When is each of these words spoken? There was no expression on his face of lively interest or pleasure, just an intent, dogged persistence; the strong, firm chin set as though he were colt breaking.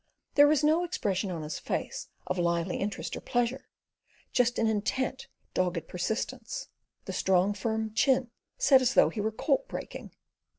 There 0.33 0.47
was 0.47 0.63
no 0.63 0.83
expression 0.83 1.29
on 1.29 1.43
his 1.43 1.59
face 1.59 2.07
of 2.25 2.39
lively 2.39 2.77
interest 2.77 3.15
or 3.15 3.21
pleasure, 3.21 3.69
just 4.33 4.57
an 4.57 4.65
intent, 4.65 5.27
dogged 5.53 5.87
persistence; 5.87 6.69
the 7.05 7.13
strong, 7.13 7.53
firm 7.53 7.93
chin 7.93 8.31
set 8.57 8.81
as 8.81 8.95
though 8.95 9.09
he 9.09 9.21
were 9.21 9.31
colt 9.31 9.67
breaking. 9.67 10.09